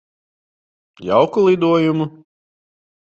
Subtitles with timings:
[1.05, 2.05] Jauku lidojumu.